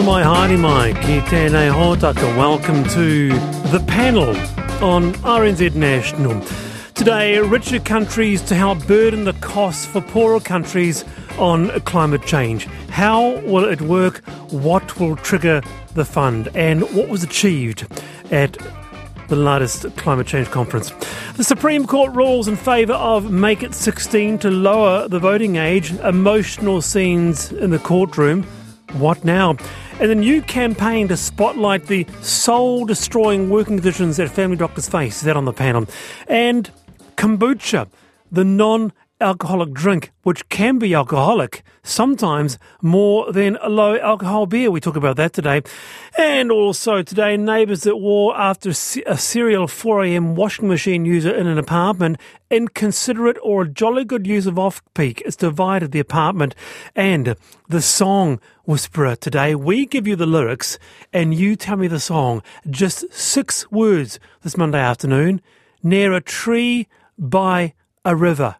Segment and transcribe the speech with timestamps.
[0.00, 2.34] Mai haere mai ki tēnei hōtaka.
[2.36, 3.28] Welcome to
[3.70, 4.30] the panel
[4.82, 6.40] on RNZ National.
[6.94, 11.04] Today, richer countries to help burden the costs for poorer countries
[11.38, 12.64] on climate change.
[12.88, 14.24] How will it work?
[14.50, 15.60] What will trigger
[15.94, 16.48] the fund?
[16.54, 17.86] And what was achieved
[18.30, 18.56] at
[19.28, 20.90] the latest climate change conference.
[21.36, 25.92] The Supreme Court rules in favour of Make It 16 to lower the voting age.
[25.92, 28.44] Emotional scenes in the courtroom.
[28.94, 29.56] What now?
[30.00, 35.16] And a new campaign to spotlight the soul destroying working conditions that family doctors face.
[35.16, 35.86] Is that on the panel?
[36.26, 36.70] And
[37.16, 37.86] kombucha,
[38.32, 44.70] the non alcoholic drink, which can be alcoholic, sometimes more than a low alcohol beer.
[44.70, 45.62] We talk about that today.
[46.16, 51.58] And also today, neighbours at war after a serial 4am washing machine user in an
[51.58, 52.18] apartment,
[52.50, 56.54] inconsiderate or a jolly good use of off peak has divided the apartment.
[56.94, 57.36] And
[57.68, 60.78] the song whisperer today, we give you the lyrics
[61.12, 62.42] and you tell me the song.
[62.68, 65.40] Just six words this Monday afternoon.
[65.82, 68.56] Near a tree by a river.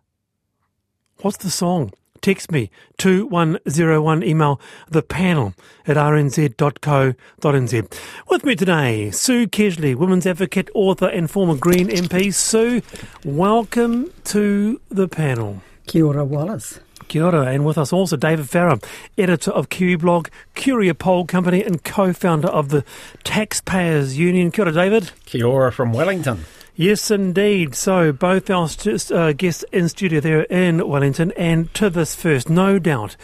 [1.23, 1.93] What's the song?
[2.23, 5.53] Text me 2101 email the panel
[5.87, 7.99] at rnz.co.nz.
[8.31, 12.33] With me today, Sue Kedgley, women's advocate, author, and former Green MP.
[12.33, 12.81] Sue,
[13.23, 15.61] welcome to the panel.
[15.87, 16.81] Kia ora, Wallace.
[17.09, 18.79] Kia ora, and with us also David Farrar,
[19.19, 22.83] editor of Kiwi Blog, Curia Poll Company, and co-founder of the
[23.25, 24.51] Taxpayers Union.
[24.51, 25.11] Kia ora, David.
[25.27, 26.47] Kia ora from Wellington.
[26.77, 27.75] Yes, indeed.
[27.75, 28.69] So, both our
[29.13, 33.17] uh, guests in studio there in Wellington, and to this first, no doubt,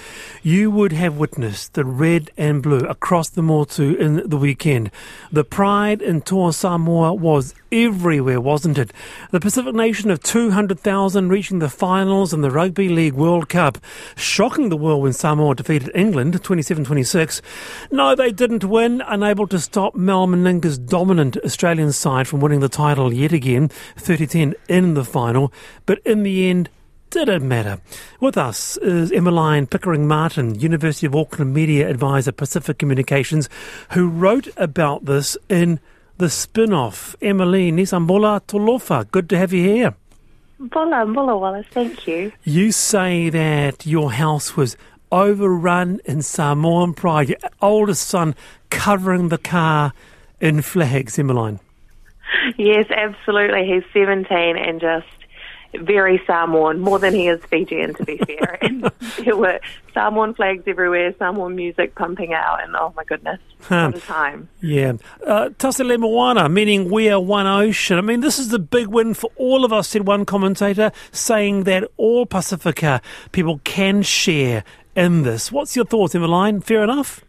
[0.43, 4.91] you would have witnessed the red and blue across the Motu in the weekend.
[5.31, 8.93] The pride in Toa Samoa was everywhere, wasn't it?
[9.31, 13.79] The Pacific nation of 200,000 reaching the finals in the Rugby League World Cup,
[14.17, 17.41] shocking the world when Samoa defeated England 27-26.
[17.91, 22.69] No, they didn't win, unable to stop Mal Meninga's dominant Australian side from winning the
[22.69, 25.53] title yet again, 30-10 in the final,
[25.85, 26.69] but in the end,
[27.11, 27.81] did it matter?
[28.21, 33.49] With us is Emmeline Pickering Martin, University of Auckland media advisor, Pacific Communications,
[33.93, 35.81] who wrote about this in
[36.19, 37.15] the spin off.
[37.23, 39.95] Emily Nisambola Talofa, good to have you here.
[40.59, 42.33] Bola, Bola Wallace, thank you.
[42.43, 44.77] You say that your house was
[45.13, 48.35] overrun in Samoan pride, your oldest son
[48.71, 49.93] covering the car
[50.41, 51.61] in flags, Emmeline.
[52.59, 53.67] Yes, absolutely.
[53.67, 55.07] He's 17 and just
[55.75, 58.59] very Samoan, more than he is Fijian, to be fair.
[58.63, 58.91] and
[59.25, 59.61] there were
[59.93, 63.91] Samoan flags everywhere, Samoan music pumping out, and oh my goodness, huh.
[63.93, 64.49] what a time.
[64.61, 64.95] Yeah.
[65.27, 67.99] Uh, Tasi le Moana, meaning we are one ocean.
[67.99, 71.65] I mean, this is the big win for all of us, said one commentator, saying
[71.65, 73.01] that all Pacifica
[73.33, 74.65] people can share
[74.95, 75.53] in this.
[75.53, 76.61] What's your thoughts, Emmeline?
[76.61, 77.26] Fair enough?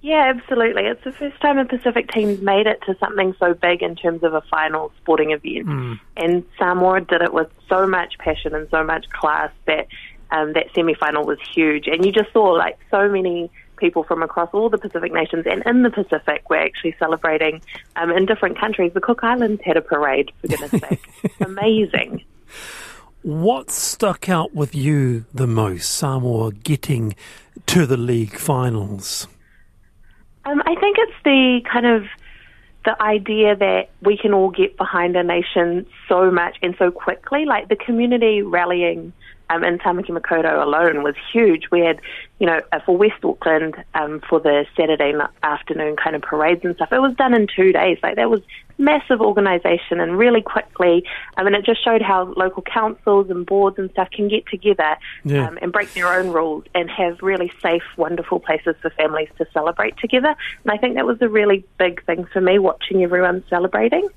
[0.00, 0.84] Yeah, absolutely.
[0.84, 4.22] It's the first time a Pacific team's made it to something so big in terms
[4.22, 5.66] of a final sporting event.
[5.66, 6.00] Mm.
[6.16, 9.88] And Samoa did it with so much passion and so much class that
[10.30, 11.86] um, that semi final was huge.
[11.86, 15.62] And you just saw like so many people from across all the Pacific nations and
[15.64, 17.62] in the Pacific were actually celebrating
[17.96, 18.92] um, in different countries.
[18.92, 21.04] The Cook Islands had a parade, for goodness sake.
[21.40, 22.24] Amazing.
[23.22, 27.14] What stuck out with you the most, Samoa getting
[27.66, 29.26] to the league finals?
[30.48, 32.04] Um, I think it's the kind of
[32.84, 37.44] the idea that we can all get behind a nation so much and so quickly,
[37.44, 39.12] like the community rallying
[39.50, 41.64] um, in Tamaki Makaurau alone was huge.
[41.70, 42.00] We had,
[42.38, 46.74] you know, uh, for West Auckland um, for the Saturday afternoon kind of parades and
[46.76, 46.92] stuff.
[46.92, 47.98] It was done in two days.
[48.02, 48.40] Like that was
[48.78, 51.04] massive organisation and really quickly.
[51.36, 54.96] I mean, it just showed how local councils and boards and stuff can get together
[55.24, 55.48] yeah.
[55.48, 59.46] um, and break their own rules and have really safe, wonderful places for families to
[59.52, 60.34] celebrate together.
[60.64, 64.08] And I think that was a really big thing for me watching everyone celebrating.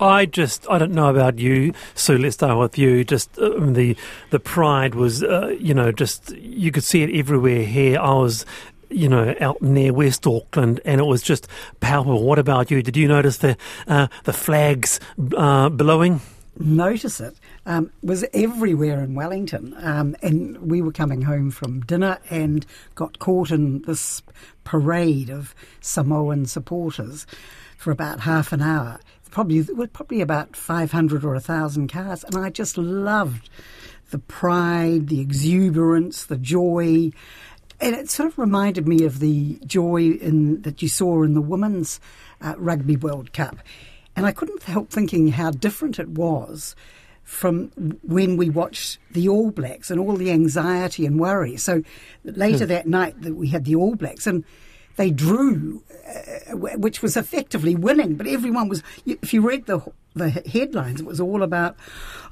[0.00, 3.04] I just I don't know about you, so let's start with you.
[3.04, 3.96] Just uh, the
[4.30, 8.00] the pride was, uh, you know, just you could see it everywhere here.
[8.00, 8.44] I was
[8.92, 11.48] you know, out near West Auckland, and it was just
[11.80, 12.22] palpable.
[12.22, 12.82] What about you?
[12.82, 13.56] Did you notice the
[13.86, 15.00] uh, the flags
[15.36, 16.20] uh, blowing?
[16.58, 17.34] Notice it.
[17.64, 23.18] Um, was everywhere in Wellington, um, and we were coming home from dinner and got
[23.18, 24.22] caught in this
[24.64, 27.26] parade of Samoan supporters
[27.78, 29.00] for about half an hour.
[29.30, 33.48] Probably probably about five hundred or thousand cars, and I just loved
[34.10, 37.12] the pride, the exuberance, the joy
[37.82, 41.40] and it sort of reminded me of the joy in, that you saw in the
[41.40, 42.00] Women's
[42.40, 43.58] uh, Rugby World Cup.
[44.14, 46.76] And I couldn't help thinking how different it was
[47.24, 47.68] from
[48.02, 51.56] when we watched the All Blacks and all the anxiety and worry.
[51.56, 51.82] So
[52.24, 52.70] later hmm.
[52.70, 54.44] that night that we had the All Blacks and
[54.96, 58.14] they drew, uh, which was effectively winning.
[58.14, 59.82] But everyone was, if you read the
[60.14, 61.76] the headlines, it was all about,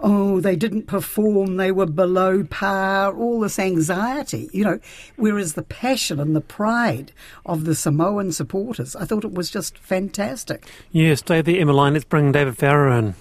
[0.01, 4.79] oh, they didn't perform, they were below par, all this anxiety, you know.
[5.17, 7.13] Whereas the passion and the pride
[7.47, 10.67] of the Samoan supporters, I thought it was just fantastic.
[10.93, 11.95] Yeah, stay there, Emmeline.
[11.95, 13.15] Let's bring David Farrar in.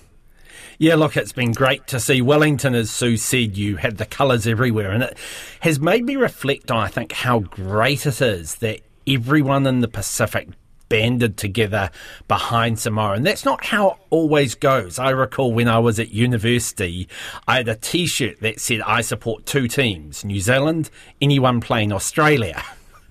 [0.77, 4.47] Yeah, look, it's been great to see Wellington, as Sue said, you had the colours
[4.47, 5.17] everywhere, and it
[5.59, 9.89] has made me reflect on, I think, how great it is that everyone in the
[9.89, 10.47] Pacific
[10.89, 11.91] banded together
[12.27, 13.13] behind Samoa.
[13.13, 14.99] And that's not how it always goes.
[14.99, 17.07] I recall when I was at university,
[17.47, 20.89] I had a t shirt that said, I support two teams New Zealand,
[21.21, 22.63] anyone playing Australia.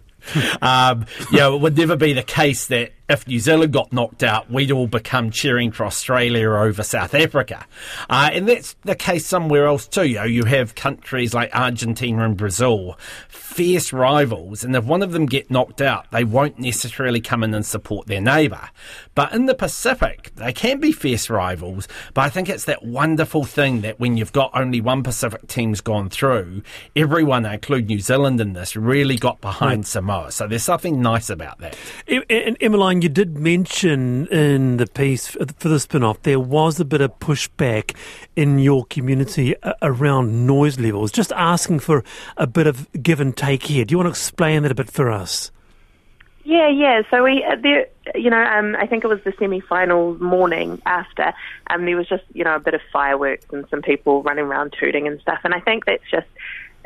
[0.62, 4.22] um, you know, it would never be the case that if New Zealand got knocked
[4.22, 7.66] out, we'd all become cheering for Australia over South Africa.
[8.10, 10.06] Uh, and that's the case somewhere else too.
[10.06, 15.12] You know, you have countries like Argentina and Brazil, fierce rivals, and if one of
[15.12, 18.68] them get knocked out, they won't necessarily come in and support their neighbour.
[19.14, 23.44] But in the Pacific, they can be fierce rivals, but I think it's that wonderful
[23.44, 26.62] thing that when you've got only one Pacific team's gone through,
[26.94, 29.86] everyone, including New Zealand in this, really got behind right.
[29.86, 30.30] Samoa.
[30.30, 31.76] So there's something nice about that.
[32.06, 36.84] And Emmeline, you did mention in the piece for the spin off, there was a
[36.84, 37.96] bit of pushback
[38.36, 42.04] in your community around noise levels, just asking for
[42.36, 43.84] a bit of give and take here.
[43.84, 45.50] Do you want to explain that a bit for us?
[46.44, 47.02] Yeah, yeah.
[47.10, 51.34] So we, uh, there, you know, um, I think it was the semi-final morning after.
[51.68, 54.74] Um, there was just, you know, a bit of fireworks and some people running around
[54.80, 55.40] tooting and stuff.
[55.44, 56.26] And I think that's just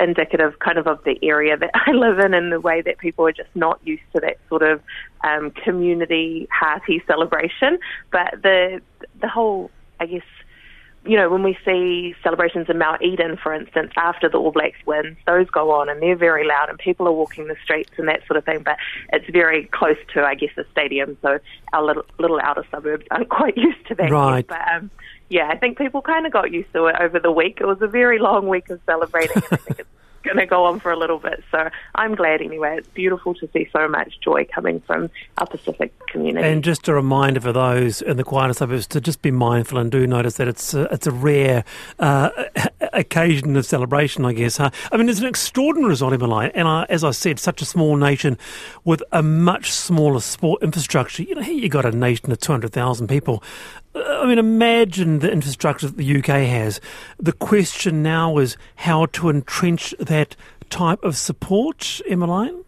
[0.00, 3.26] indicative kind of of the area that I live in and the way that people
[3.26, 4.80] are just not used to that sort of
[5.22, 7.78] um, community hearty celebration.
[8.10, 8.80] But the
[9.20, 9.70] the whole,
[10.00, 10.22] I guess,
[11.04, 14.78] you know, when we see celebrations in Mount Eden, for instance, after the All Blacks
[14.86, 18.08] win, those go on and they're very loud and people are walking the streets and
[18.08, 18.62] that sort of thing.
[18.62, 18.76] But
[19.12, 21.38] it's very close to, I guess, the stadium, so
[21.72, 24.10] our little, little outer suburbs aren't quite used to that.
[24.10, 24.38] Right.
[24.38, 24.46] Yet.
[24.48, 24.90] But um,
[25.28, 27.58] yeah, I think people kind of got used to it over the week.
[27.60, 29.42] It was a very long week of celebrating,
[30.22, 31.42] going to go on for a little bit.
[31.50, 32.76] So I'm glad anyway.
[32.78, 36.46] It's beautiful to see so much joy coming from our Pacific community.
[36.46, 39.90] And just a reminder for those in the quieter suburbs to just be mindful and
[39.90, 41.64] do notice that it's a, it's a rare
[41.98, 42.30] uh,
[42.92, 44.56] occasion of celebration, I guess.
[44.56, 44.70] Huh?
[44.90, 46.50] I mean, it's an extraordinary result, Emily.
[46.54, 48.38] And I, as I said, such a small nation
[48.84, 51.22] with a much smaller sport infrastructure.
[51.22, 53.42] You know, here you got a nation of 200,000 people.
[53.94, 56.80] I mean, imagine the infrastructure that the UK has.
[57.18, 60.34] The question now is how to entrench that
[60.70, 62.64] type of support, Emmeline?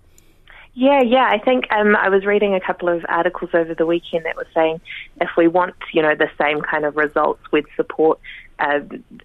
[0.74, 1.28] Yeah, yeah.
[1.30, 4.48] I think um, I was reading a couple of articles over the weekend that were
[4.52, 4.80] saying
[5.20, 8.18] if we want, you know, the same kind of results, we'd support
[8.58, 8.80] uh,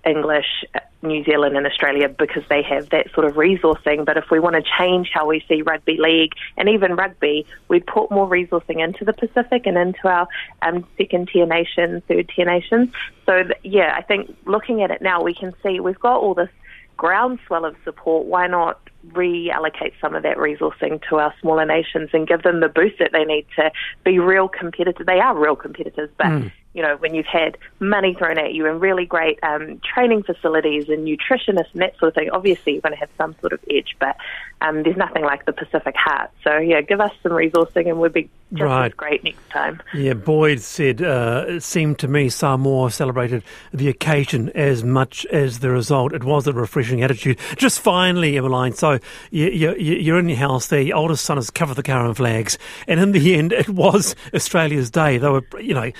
[0.05, 0.65] English,
[1.01, 4.05] New Zealand, and Australia because they have that sort of resourcing.
[4.05, 7.85] But if we want to change how we see rugby league and even rugby, we'd
[7.85, 10.27] put more resourcing into the Pacific and into our
[10.61, 12.89] um, second tier nations, third tier nations.
[13.25, 16.33] So, th- yeah, I think looking at it now, we can see we've got all
[16.33, 16.49] this
[16.97, 18.25] groundswell of support.
[18.25, 18.79] Why not
[19.11, 23.11] reallocate some of that resourcing to our smaller nations and give them the boost that
[23.13, 23.71] they need to
[24.03, 25.05] be real competitors?
[25.05, 26.27] They are real competitors, but.
[26.27, 30.23] Mm you know, when you've had money thrown at you and really great um, training
[30.23, 33.53] facilities and nutritionists and that sort of thing, obviously you're going to have some sort
[33.53, 34.15] of edge, but
[34.61, 36.29] um, there's nothing like the Pacific Heart.
[36.43, 38.97] So, yeah, give us some resourcing and we'll be just right.
[38.97, 39.81] great next time.
[39.93, 45.59] Yeah, Boyd said, uh, it seemed to me Samoa celebrated the occasion as much as
[45.59, 46.13] the result.
[46.13, 47.37] It was a refreshing attitude.
[47.57, 51.75] Just finally, Emmeline, so you, you, you're in your house, the oldest son has covered
[51.75, 55.17] the car in flags, and in the end, it was Australia's day.
[55.17, 55.91] They were, you know,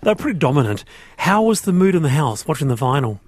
[0.00, 0.84] they're pretty dominant.
[1.18, 3.20] How was the mood in the house watching the final?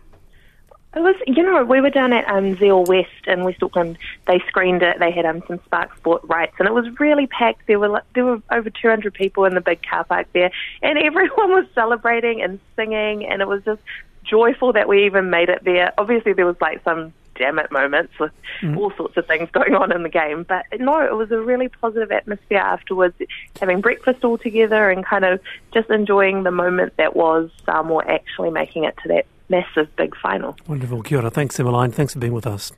[0.96, 3.98] It was, you know, we were down at um, Zeal West in West Auckland.
[4.26, 4.98] They screened it.
[5.00, 7.66] They had um, some Spark Sport rights, and it was really packed.
[7.66, 11.50] There were there were over 200 people in the big car park there, and everyone
[11.50, 13.80] was celebrating and singing, and it was just
[14.22, 15.92] joyful that we even made it there.
[15.98, 18.76] Obviously, there was like some damn it moments with mm.
[18.76, 21.68] all sorts of things going on in the game, but no, it was a really
[21.68, 23.16] positive atmosphere afterwards.
[23.58, 25.40] Having breakfast all together and kind of
[25.72, 30.56] just enjoying the moment that was Samoa actually making it to that massive big final.
[30.66, 31.02] Wonderful.
[31.02, 31.30] Kia ora.
[31.30, 31.92] Thanks, Emmeline.
[31.92, 32.72] Thanks for being with us.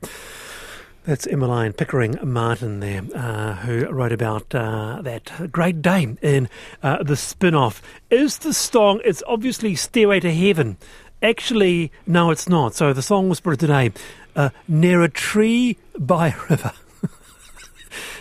[1.05, 6.49] That's Emmeline Pickering Martin there, uh, who wrote about uh, that great day in
[6.83, 7.81] uh, the spin off.
[8.09, 10.75] Is the song, it's obviously Stairway to Heaven.
[11.23, 12.75] Actually, no, it's not.
[12.75, 13.93] So the song was for today,
[14.35, 16.73] uh, Near a Tree by a River.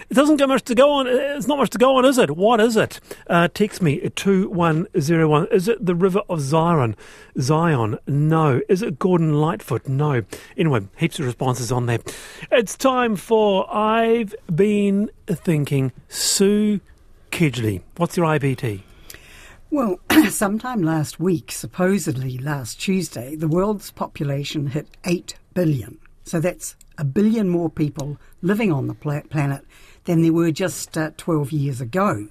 [0.09, 1.09] It doesn't go much to go on.
[1.09, 2.37] It's not much to go on, is it?
[2.37, 3.01] What is it?
[3.27, 5.49] Uh, text me at 2101.
[5.51, 6.95] Is it the River of Zion?
[7.41, 7.99] Zion?
[8.07, 8.61] No.
[8.69, 9.89] Is it Gordon Lightfoot?
[9.89, 10.23] No.
[10.57, 11.99] Anyway, heaps of responses on there.
[12.53, 15.91] It's time for I've Been Thinking.
[16.09, 16.81] Sue
[17.33, 17.83] Kedgley.
[17.97, 18.83] What's your IBT?
[19.73, 19.99] Well,
[20.31, 25.99] sometime last week, supposedly last Tuesday, the world's population hit 8 billion.
[26.23, 29.65] So that's a billion more people living on the planet
[30.07, 32.29] than there were just uh, 12 years ago.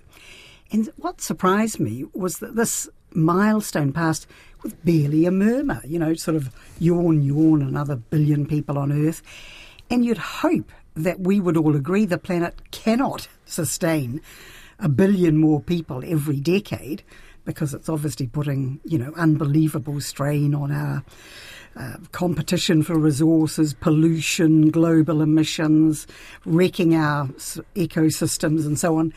[0.72, 4.28] And what surprised me was that this milestone passed
[4.64, 9.22] with barely a murmur, you know, sort of yawn, yawn, another billion people on Earth.
[9.90, 14.22] And you'd hope that we would all agree the planet cannot sustain
[14.80, 17.04] a billion more people every decade
[17.46, 21.04] because it's obviously putting, you know, unbelievable strain on our
[21.76, 26.08] uh, competition for resources, pollution, global emissions,
[26.46, 27.28] wrecking our
[27.76, 29.14] ecosystems, and so on.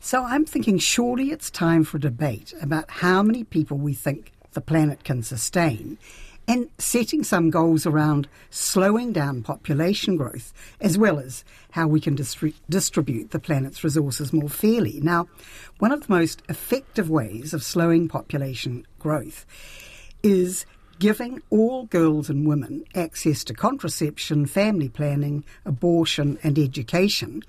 [0.00, 4.32] So I'm thinking surely it's time for a debate about how many people we think
[4.52, 5.98] the planet can sustain
[6.48, 12.16] and setting some goals around slowing down population growth, as well as how we can
[12.16, 14.98] distri- distribute the planet's resources more fairly.
[15.02, 15.28] Now,
[15.78, 19.44] one of the most effective ways of slowing population growth
[20.22, 20.64] is
[20.98, 27.42] giving all girls and women access to contraception, family planning, abortion, and education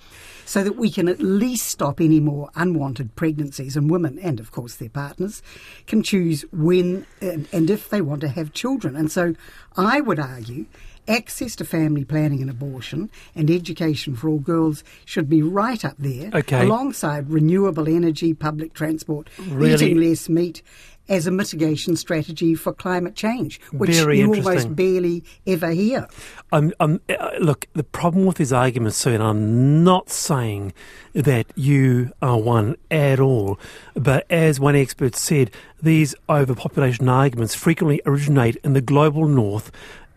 [0.45, 4.51] so that we can at least stop any more unwanted pregnancies and women, and of
[4.51, 5.43] course their partners,
[5.85, 8.95] can choose when and, and if they want to have children.
[8.95, 9.35] And so
[9.77, 10.65] I would argue
[11.07, 15.95] access to family planning and abortion and education for all girls should be right up
[15.97, 16.65] there okay.
[16.65, 19.73] alongside renewable energy, public transport, really?
[19.73, 20.61] eating less meat
[21.09, 26.07] as a mitigation strategy for climate change, which Very you almost barely ever hear.
[26.51, 30.73] Um, um, uh, look, the problem with his argument, sir, and I'm not saying
[31.13, 33.59] that you are one at all,
[33.95, 35.51] but as one expert said,
[35.81, 39.71] these overpopulation arguments frequently originate in the global north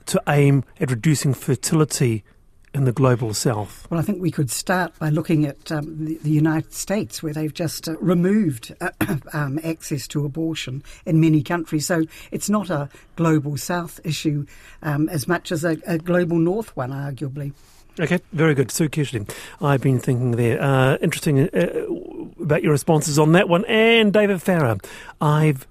[0.07, 2.25] to aim at reducing fertility
[2.75, 3.87] in the global south?
[3.91, 7.33] Well, I think we could start by looking at um, the, the, United States, where
[7.33, 8.91] they've just uh, removed uh,
[9.33, 11.87] um, access to abortion in many countries.
[11.87, 14.47] So it's not a global south issue
[14.83, 17.53] um, as much as a, a, global north one, arguably.
[18.01, 18.71] Okay, very good.
[18.71, 20.61] Sue Kedgley, I've been thinking there.
[20.63, 23.67] Uh, interesting uh, about your responses on that one.
[23.67, 24.79] And David Farrar,
[25.21, 25.67] I've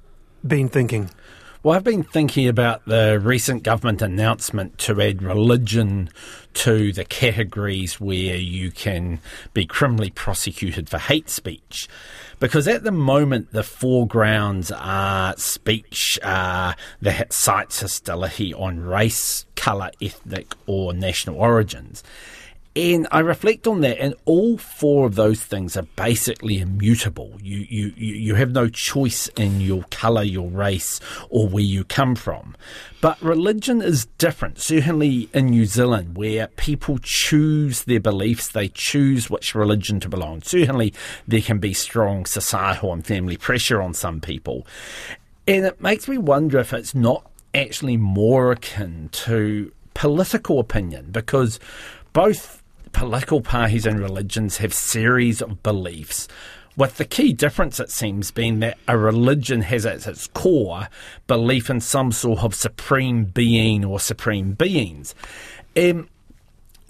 [0.46, 1.10] been thinking.
[1.64, 6.10] Well, I've been thinking about the recent government announcement to add religion
[6.56, 9.20] to the categories where you can
[9.54, 11.88] be criminally prosecuted for hate speech.
[12.40, 19.92] Because at the moment, the foregrounds are speech uh, that cites hostility on race, colour,
[20.02, 22.04] ethnic, or national origins.
[22.74, 27.38] And I reflect on that, and all four of those things are basically immutable.
[27.42, 32.16] You, you, you have no choice in your colour, your race, or where you come
[32.16, 32.56] from.
[33.02, 39.30] But religion is different, certainly in New Zealand, where people choose their beliefs, they choose
[39.30, 40.42] which religion to belong.
[40.42, 40.94] Certainly,
[41.28, 44.66] there can be strong societal and family pressure on some people.
[45.46, 51.60] And it makes me wonder if it's not actually more akin to political opinion, because
[52.14, 52.61] both
[52.92, 56.28] political parties and religions have series of beliefs
[56.78, 60.88] with the key difference, it seems, being that a religion has at its core
[61.28, 65.14] belief in some sort of supreme being or supreme beings.
[65.76, 66.08] Um,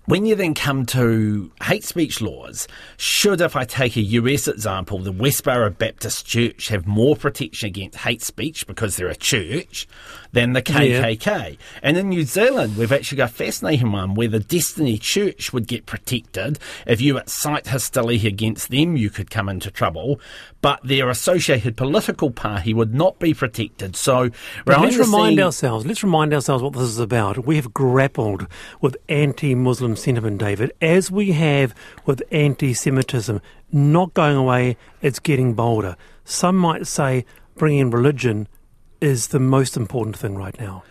[0.05, 2.67] when you then come to hate speech laws,
[2.97, 7.99] should, if I take a US example, the Westboro Baptist Church have more protection against
[7.99, 9.87] hate speech because they're a church
[10.31, 11.25] than the KKK?
[11.25, 11.55] Yeah.
[11.83, 15.67] And in New Zealand, we've actually got a fascinating one where the Destiny Church would
[15.67, 16.59] get protected.
[16.85, 20.19] If you incite hostility against them, you could come into trouble
[20.61, 23.95] but their associated political party would not be protected.
[23.95, 24.29] So
[24.65, 25.85] let's remind ourselves.
[25.85, 27.45] Let's remind ourselves what this is about.
[27.45, 28.47] We have grappled
[28.79, 31.73] with anti-Muslim sentiment, David, as we have
[32.05, 33.41] with anti-Semitism.
[33.71, 35.95] Not going away; it's getting bolder.
[36.23, 38.47] Some might say bringing religion
[39.01, 40.83] is the most important thing right now.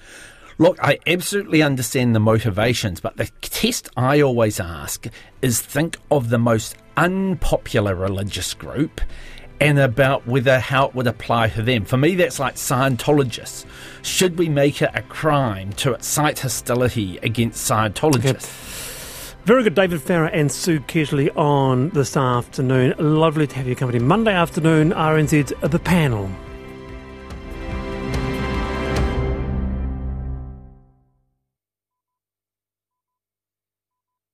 [0.58, 5.06] Look, I absolutely understand the motivations, but the test I always ask
[5.40, 9.00] is think of the most unpopular religious group
[9.58, 11.84] and about whether how it would apply to them.
[11.84, 13.64] For me, that's like Scientologists.
[14.02, 19.34] Should we make it a crime to incite hostility against Scientologists?
[19.44, 22.94] Very good, David Farrar and Sue Kedgley on this afternoon.
[22.98, 23.98] Lovely to have you company.
[23.98, 26.30] Monday afternoon, RNZ's The Panel.